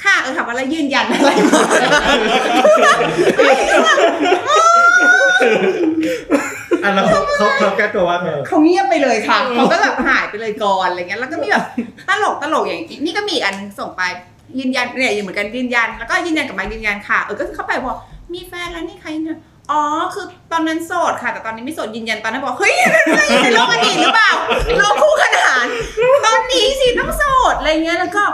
[0.05, 1.61] ค่ะเออถามว่าแล้วยืนยันอะไรมา
[6.83, 11.65] อะแล้วเขาเขาเขาแก้ตัวว่าไงเขาเงียบไปเลยค่ะเขาก็แบบหายไปเลยก่อนอะไรเงี้ยแล้วก็มีแบบ
[12.09, 14.03] ตลกตลกอย่างนี้นี่ก็มีอีกอันหนึงส่งไป
[14.59, 17.97] ยืนยันเนี่ยเหมือนกันยืนยันแล้วก็ยืนยันกลับมายืนยันค่ะเออก็เข้าไปบอก
[18.35, 19.39] มีแฟนแล้วนี่ใครเนี่ย
[19.71, 19.81] อ๋อ
[20.15, 22.75] คือตอนนั้นโสดค่ะ แต่ตอนนี้ไม่โสดยืนยันตอนนั้นบอก เฮ้ย
[23.43, 24.33] ในโลกอดีตหรือเปล่า
[24.79, 25.67] โลกคู่ขนาน
[26.27, 28.25] ตอนนี้สิต้องโสดอะไรเงี้ยแล้วก็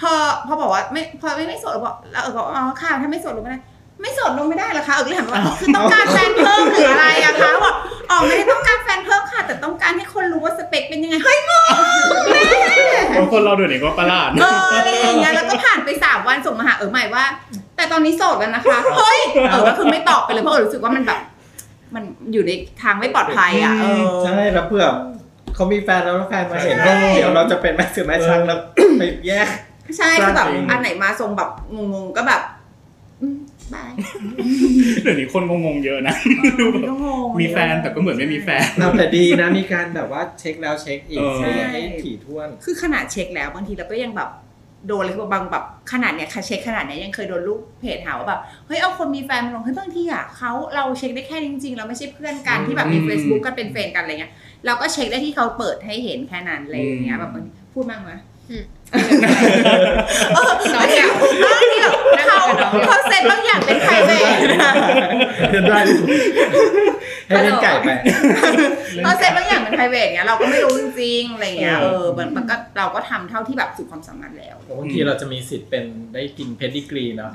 [0.00, 0.12] พอ
[0.46, 3.60] พอบอกว่าไม่พอไม่ไม่โสดบอกแล้วเออบอกอ๋อค่ะถ้าไม่โสดลงไม่ได้
[4.02, 7.74] ไม่โสดลงไม่ได้เหรอคะเออก็เลยถามว่าคือต้องการแฟนเพิ่มหรืออะไรอะคะบอก
[8.10, 11.64] อ๋อไม่ได้ต้องการแฟนเพิ่มค่ะ แต่ต้องการให้คนรู้ว่าสเปคเป็นยังไงเฮ้ยงง
[13.16, 17.24] บางคนเราดูนี่ก็ประหลาดเอออะไรอย่างเงี้ยแล้วก็ผ่านไปสามวันส่งมาหาเออใหม่ว่า
[17.76, 19.18] แต่ตอนนี้โสดแล้วนะคะเฮ้ย
[19.50, 21.20] เออก็คือไม่ตอบไปเลยเพราะเออรู้สึกว่ามันแบบ
[21.94, 22.50] มันอยู่ใน
[22.82, 24.84] ทางไม่ปลอดภัยอะเออ ใช่แล้วเพื่อ
[25.54, 28.58] เขามีแฟนแล้วแล้วแฟนมาเห็นก็เดี๋ยวเราจะเป็นแม่สื่อแม่ชักแล้ว
[28.98, 29.48] ไปแยก
[29.96, 32.42] ใช่คือแบบจริงอันไหนมาทรงแบบงงๆก็แบบ
[33.20, 33.36] อืม
[33.74, 33.92] บาย
[35.02, 36.14] เดี๋ยวนี้คนงงๆเยอะนะ
[36.60, 44.30] ดูแบบก็งงมีแฟนแต่ก็เหมือนไม่มีแฟนเอาแต่ดีนะมีการแบบว่าเช็คแล้วเช็คอีกเออใช่ให้ถี่ถ้วน คือขนาดเช็คแล้วบางทีเราก็ยังแบบ
[44.86, 54.32] โดนเลยคือบางแบบขนาดเนี้ยค่ะเช็คขนาดเนี้ยยังเคยโดนลูกเพจหาว่าแบบเฮ้ยเอาคนมีแฟนมาลงเฮ้ยบางทีอะเขาเราเช็คได้แค่นี้จริงๆ เราไม่ใช่เพื่อนกันที่แบบมีอืม Facebook กันเป็น friend กันอะไรเงี้ย
[54.66, 58.12] เราก็เช็คได้ที่เขาเปิดให้เห็นแค่นั้นอะไรอย่างเงี้ยแบบบางทีพูดมากไหม
[58.50, 61.08] อืม เออน้องเนี่ย
[61.44, 61.94] บางทีแบบ
[62.26, 62.40] เขา
[62.86, 64.24] เขาเซ็ตบางอย่างเป็นไพรเวท
[65.48, 66.08] เรียนได้ที่สุด
[67.28, 67.90] ให้เล่นไก่ไป
[69.02, 77.30] เขาเซ็ตบางอย่างเป็นไพรเวทเงี้ยเราก็ไม่รู้จริงๆอะไรเงี้ยเอเอออมันมันก็เราก็ทำเท่าที่แบบสุดความสามารถแล้วบางทีเราจะมีสิทธิ์เป็นได้กินเพดดิกรีเนาะ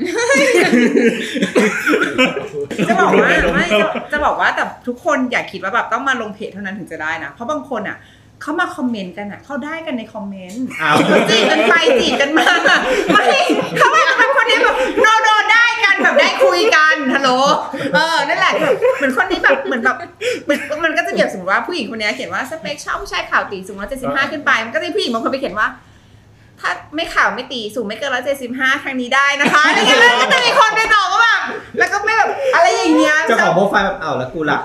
[2.89, 7.97] จะบอกว่าไม่จะจะบอกว่าแต่ทุกคนอย่าคิดว่าแบบต้องมาลงเพจเท่านั้นถึงจะได้นะเพราะบางคนอะ
[8.41, 12.47] เขามาคอมเมนต์กันอะเขาได้กันในคอมเมนต์อ้าวเขาจีบกันไปจีบกันมา
[13.11, 13.25] ไม่
[13.77, 17.29] เขาไม่ทำคนนี้แบบโนโนได้กันแบบได้คุยกันฮัลโหล
[17.95, 19.97] เออนั่นแหละแบบเหมือนคนนี้แบบเหมือนแบบ
[20.43, 25.67] เหมือนมันก็จะเกี่ยวสมมติว่าผู้หญิงคนนี้เขียนว่าสเปคชอบผู้ชายข่าวตีสูงร้อยเจ็ดสิบห้าขึ้นไปมันก็จะมีผู้หญิงบางคนไปเขียนว่า
[26.61, 31.41] ถ้าไม่ข่าวไม่ตีสูงไม่เกินร้อยเจ็ดสิบห้าทางนี้ได้นะคะอะไรเงี้ยแล้วก็จะมีคนไปตอบว่าแบบ
[31.77, 34.61] แล้วก็ไม่แบบอะไรอย่างเงี้ยเจ้าของโปรไฟล์แบบอ้าวแล้วกูหลัก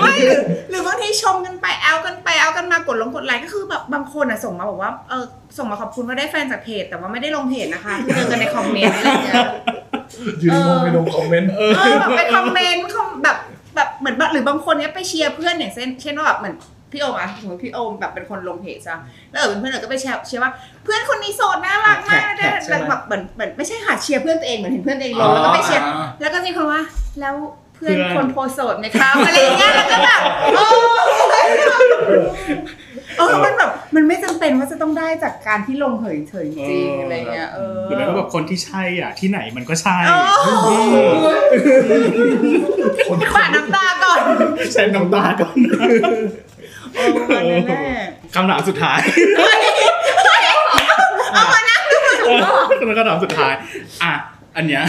[0.00, 5.24] ไม่หรือหรือบางทีชมกันไปแอลกันไปแอลกันมากดลงกดไลค์ก็คือแบบบางคนอะส่งมาบอกว่าเออ
[5.56, 9.34] ส่งมาขอบคุณว่าได้แฟนจากเพจแต่ว่าไม่ได้ลงเพจนะคะคือเจอกันในคอมเมนต์อะไรอย่างเงี้ย
[10.42, 11.60] ยืนงงไปลงคอมเมนต์เอ
[11.90, 13.36] อแบบไปคอมเมนต์คอมแบบ
[13.74, 16.54] แบบเหมือนแบบหรือบางคนเนี้ยไปเชียร์เพื่อนอย่างเช่นเช่นว่าแบบเหมือน
[16.92, 18.96] พี่โอมอะสมมติพี่โอมแบบเป็นคนลงเพจซะ
[19.30, 20.52] แล้วเออเป็นเพื่อนเออก็ไปเชียร์เชียร์ว่า
[20.84, 26.82] เพื่อนคนนี้โสดน่ารักมากแท็กใช่ไหมแล้วแบบเหมือนเหมือนไม่ใช่ค่ะเชียร์เพื่อนตัวเองเหมือนเห็นเพื่อนตัวเองลงแล้วก็ไปเชียร์อ๋อ แล้วก็มีคนว่า
[27.20, 27.34] แล้ว
[27.74, 30.20] เพื่อนเพื่อน คนโพสต์โสดไหมคะอะไรอย่างเงี้ยแล้วก็แบบ
[30.56, 30.66] โอ้
[33.18, 44.18] เออมันแบบมันไม่จำเป็นว่าจะต้องได้จากการที่ลงเผยเฉยๆจริงๆอะไรเงี้ยเออ หรือแม้ว่าแบบคนที่ใช่อะ ที่ไหนมันก็ใช่ โอ้ขวาดน้ำตาก่อน
[44.72, 45.54] ใช้น้ำตาก่อน
[46.98, 47.80] เออวันนั้นแหละ
[48.34, 48.98] คำถามสุดท้าย
[51.34, 51.78] เอามานะ
[52.86, 53.52] แล้วก็ถามสุดท้าย
[54.04, 54.12] อะ
[54.56, 54.82] อันเนี้ย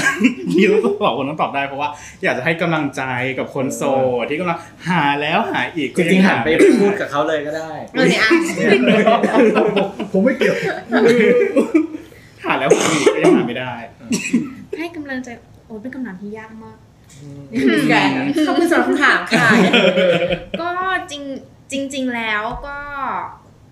[0.51, 1.89] ที่ต้องตอบคนต้องตอบได้เพราะว่า
[2.23, 3.03] อยากจะให้กำลังใจ
[3.37, 3.83] กับคนโส
[4.21, 4.57] ดที่กำลัง
[4.89, 6.47] หาแล้วหาอีกจริงๆหันไป
[6.81, 8.31] พูดกับเขาเลยก็ได้เออเนี่ยอะ
[10.11, 10.55] ผมไม่เกี่ยว
[12.45, 13.73] หาแล้วหาอีกก็ยังหาไม่ได้
[14.77, 15.29] ให้กำลังใจ
[15.67, 16.77] โอ้ยเป็นคำถามที่ยากมาก
[17.89, 17.93] แก
[18.47, 19.47] ขอบคุณสำหรับคำถามค่ะ
[20.61, 20.69] ก็
[21.11, 21.23] จริง
[21.71, 22.77] จริง ๆ แล้วก็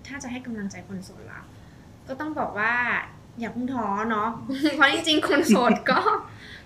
[0.06, 1.40] ถ้าจะให้กำลังใจคนโสดละ
[2.08, 2.74] ก็ต้องบอกว่า
[3.40, 4.28] อย่าเพิ่งท้อเนาะ
[4.74, 6.00] เพราะจริง ๆ คนโสดก็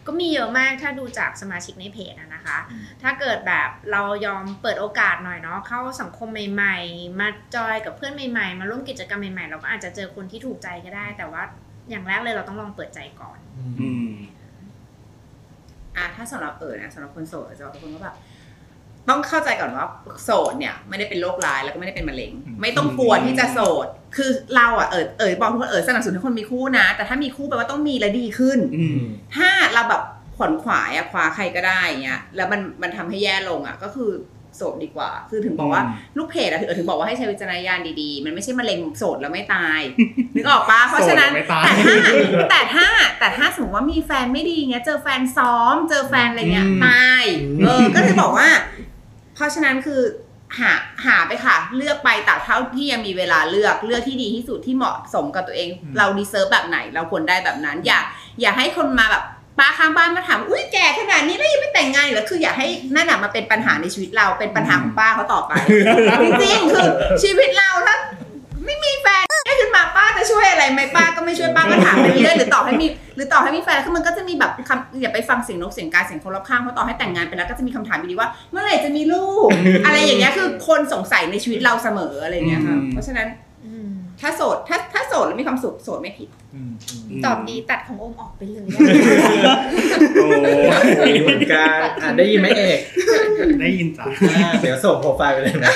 [0.07, 2.59] ก็มีเยอะมากถ้าดูจากสมาชิกในเพจอะนะคะ
[3.03, 11.43] ถ้าเกิดแบบเรายอมเปิดโอกาสหน่อยเนาะเข้าสังคมใหม่ ๆ มาจอยกับเพื่อนใหม่ๆ มาร่วมกิจกรรมใหม่ๆ เราก็อาจจะเจอคนที่ถูกใจก็ได้ แต่ว่า
[11.91, 13.39] อย่างแรกเลยเราต้องลองเปิดใจก่อน
[13.81, 14.13] อืม
[15.97, 18.17] อะถ้าสำหรับเออนะสำหรับคนโสดจะบอกทุกคนว่าแบบ
[19.09, 19.87] ต้องเข้าใจก่อนว่า
[20.25, 23.87] โสดเนี่ยไม่ได้เป็นโรคร้ายแล้วก็ไม่ได้เป็นมะเร็ง ไม่ต้องกลัวที่จะโสด
[24.17, 29.01] คือเราอะเออเออบอกทุกคนเออสนับสนุนให้คนมีคู่นะ แต่ถ้ามีคู่แปลว่าต้องมีและดีขึ้นอืม
[29.37, 30.03] ถ้าเราแบบ
[30.37, 34.11] ขวนขวายอะคว้าใครก็ได้เงี้ยแล้วมันมันทำให้แย่ลงอะก็คือ
[34.57, 39.81] โสดดีกว่า คือถึงบอกว่าอืมลูกเพจอะถึงถึงบอกว่าให้ใช้วิจารณญาณดีๆ มันไม่ใช่มะเร็งโสดแล้วไม่ตาย
[40.35, 41.67] นึกออกปะเพราะฉะนั้นโสดแล้วไม่ตาย
[42.51, 42.87] แต่ถ้า
[43.19, 47.25] แต่ถ้าแต่ถ้าสมมติว่ามีแฟนไม่ดีเงี้ยเจอแฟนซ้อม เจอแฟนอะไรเงี้ยอืมตาย
[47.65, 48.49] เออ ก็เลยบอกว่า
[49.35, 50.03] เพราะฉะนั้นคือ
[50.59, 50.73] หา
[51.07, 55.69] หาไปค่ะ เลือกไปแต่เท่าที่ยังมีเวลาเลือกเลือกที่ดีที่สุดที่เหมาะสมกับตัวเอง
[55.99, 58.01] เราดีเซิร์ฟแบบไหน เราควรได้แบบนั้น อย่า
[58.41, 59.25] อย่าให้คนมาแบบ
[59.59, 65.53] ป้าข้างบ้านมาถามอุ้ยแก่ขนาดนี้แล้วยังไม่แต่งงานอีกเหรอคืออย่าให้นั่นน่ะมาเป็นปัญหาในชีวิตเราเป็นปัญหาของป้าเขาต่อไป
[66.23, 66.89] จริงๆคือ
[67.23, 67.97] ชีวิตเราถ้า
[68.65, 79.49] ไม่มีแฟนได้ขึ้นมาป้าจะ ช่วยอะไรไหมป้าก็ไม่ช่วยป้าก็ถามไปเรื่อยหรือต่อให้มีหรือต่อให้มีแฟนคือมันก็จะมีแบบคำอย่าไปฟังเสียงนกเสียงกาเสียงคนรอบข้างเพราะต่อให้แต่งงานไปแล้วก็จะมีคำถามอยู่ดีว่า เมื่อไหร่จะมีลูก
[79.85, 83.52] อะไรอย่างเงี้ยคือคนสงสัยในชีวิตเราเสมออะไรอย่างเงี้ยค่ะอืมเพราะฉะนั้นอืม
[84.23, 86.29] ถ้าโสดถ้าถ้าโสดแล้วมีความสุขโสดไม่ผิด
[87.25, 88.67] ตอบดีตัดของโอมออกไปเลย
[90.17, 90.27] โอ้
[91.07, 92.81] มีเหมือนกันอะได้ยินไหมเอก
[93.61, 94.05] ได้ยินจ้ะ
[94.37, 95.73] อ่าเดี๋ยวส่งโปรไฟล์ไปเลยนะ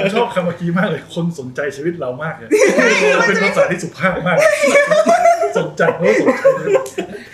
[0.00, 2.48] ผมชอบคำเมื่อกี้มากเลย คนสนใจชีวิตเรามากเลย
[3.26, 4.38] เป็นภาษาที่สุภาพมาก
[5.58, 6.68] สนใจแล้วสนใจเลย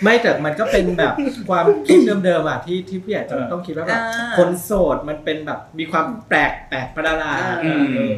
[0.03, 1.13] ไม่แต่มันก็เป็นแบบ
[1.49, 8.15] ความคิดเดิมๆอะที่ที่ผู้ใหญ่จะต้องคิดว่าแบบอ่า คนโสดมันเป็นแบบมีความแปลกแปลกประหลาดอืม เออ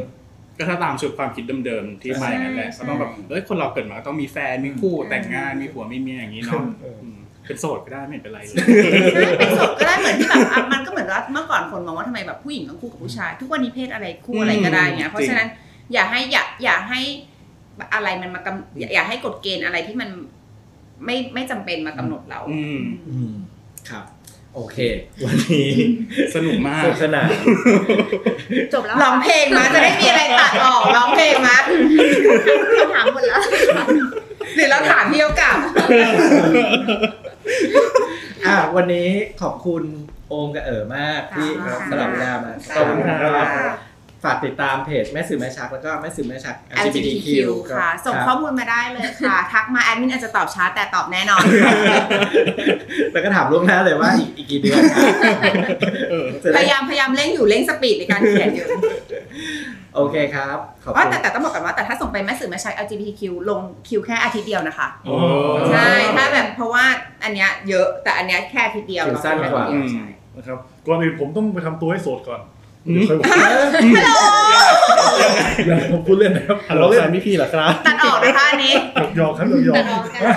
[0.62, 8.56] ก็ถ้าตามชุดความคิดเดิมๆที่มาอย่างนั้นแหละใช่ก็ต้องแบบเอ้ยคนเราเกิดมาก็ต้องมีแฟนมีคู่แต่งงานมีผัวมีเมียอย่างนี้เนาะเอออืมเป็นโสดก็ได้ไม่เห็นเป็นไรเลย
[9.14, 15.48] ใช่เป็นโสดก็ได้เหมือนที่แบบอะมันก็เหมือนว่าเมื่อก่อนคนมองว่าทำไมแบบผู้หญิงต้องคู่กับผู้ชาย ทุกวันนี้เพศอะไรคู่อะไรก็ได้เงี้ยเพราะฉะนั้น
[15.94, 17.00] อย่าให้อย่าอย่าให้
[17.94, 20.10] อะไรมันมากำอย่าอย่าให้กฎเกณฑ์อะไรที่มัน
[21.06, 23.34] ไม่ไม่จำเป็นมากำหนดเรา อืมอืม
[23.90, 24.06] ครับ
[24.56, 24.78] โอเค
[25.26, 25.70] วันนี้
[26.36, 27.30] สนุกมากสนุกสนาน
[28.74, 31.56] จบแล้วร้องเพลงมาจะได้มีอะไรตัดออกร้องเพลงมา
[32.78, 33.40] คำถามหมดแล้ว
[34.56, 35.58] หรือเราถามพี่เขากลับ
[38.46, 39.10] อะวันนี้
[39.42, 39.84] ขอบคุณ
[40.30, 43.48] โอมกับเอ๋อมากที่ค่ะสลับเวลามาขอบคุณครับ
[44.24, 46.56] ฝากติดตามเพจแม่สื่อแม่ชัก แล้วก็แม่สื่อแม่ชัก
[46.86, 47.28] LGBTQ
[47.72, 51.44] ค่ะ ส่งข้อมูลมาได้เลยค่ะ ทักมาแอดมินอาจจะตอบช้าแต่ตอบแน่นอน
[53.12, 54.82] แล้วก็ถามล่วงหน้าเลยว่าอีกอีกกี่เดือน
[56.12, 58.68] เออจะพได้ยายามพยายามเร่งอยู่เร่งสปีดในการเขียนอยู่
[59.96, 65.16] โอเคครับขอบอ๋อคุณแต่แต่ต้องบอกกันว่าแต่ถ้าส่งไปแม่สื่อแม่ใช้ LGBTQ ลงคิวแค่อาทิตย์เดียวนะคะโอ้
[65.72, 66.86] ใช่ถ้าแบบเพราะว่า
[67.24, 70.06] อันเนี้ยเยอะแต่อันเนี้ยแค่อาทิตย์เดียวคิวสั้นกว่าเรแค่อทิตย์เดียใช่
[70.36, 73.26] นะครับก่อนอื่นผมต้องไปทำตัวให้โสดก่อนอืม เดี๋ยวค่อยบอก
[75.68, 78.74] อย่าผมพูดเล่นนะครับฮัลโหลเราเล่แฟนนพี่พี่เหรอครับตัดออกนะคะอันนี้
[79.16, 80.36] หยอกๆครับหยอกตัดออกกันๆอะ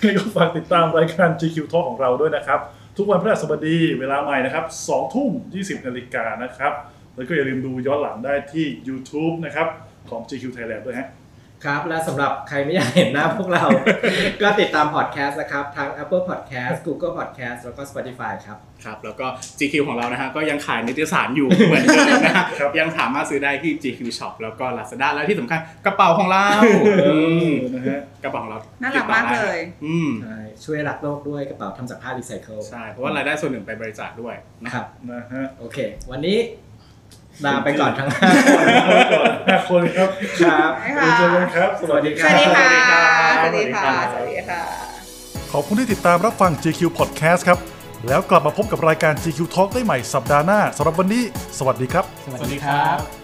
[0.00, 2.60] ยังไงก็ฝากติดตามรายการ GQ Talk ของเราด้วยนะครับ
[2.96, 6.72] ทุกวันพฤหัสบดีเวลาใหม่นะครับ2ทุ่ม 20นาฬิกานะครับ
[7.16, 9.68] แล้วก็อย่าลืมดูย้อนหลังได้ที่ YouTube นะครับ
[10.10, 11.08] ของ GQ Thailand ด้วยฮะ
[11.64, 13.64] ครับ และสำหรับใครไม่อยากเห็นหน้าพวกเรา
[14.42, 19.26] ก็ติดตามพอดแคสต์นะครับทาง Apple Podcast Google Podcast แล้วก็ Spotify ครับ ครับ แล้วก็
[19.58, 22.44] GQ ของเรานะฮะก็ยังขายนิตยสารอยู่ เหมือนเดิมนะฮะ
[22.80, 26.46] ยังสามารถซื้อได้ที่ GQ Shop แล้วก็ Lazada แล้วที่สำคัญกระเป๋าของเรา
[27.06, 27.18] อื
[27.50, 35.78] มนะฮะกระเป๋าของเราน่ารักมากเลย อืมใช่ช่วยรักโลกด้วยกระเป๋าทำจากผ้ารีไซเคิลใช่เพราะว่ารายได้ส่วนหนึ่งไปบริจาคด้วยนะครับนะฮะโอเค
[36.10, 36.38] วันนี้
[37.46, 38.66] ลาไปก่อนทั้งห้าคน
[39.48, 40.08] ห้าคนครับ
[40.42, 43.04] ครับค่ะเจอกันครับ สวัสดีคสรับวัสดีค่ะ
[43.36, 44.62] สสวัวัสสดีดีครัค่ะบสวัสดีค่ะ
[45.52, 47.58] ขอบคุณที่ติดตามรับฟัง GQ Podcast ครับ
[48.08, 51.22] แล้วกลับมาพบกับรายการ GQ Talk ได้ใหม่สัปดาห์หน้าสำหรับวันนี้
[51.58, 53.19] สวัสดีครับ สวัสดีครับ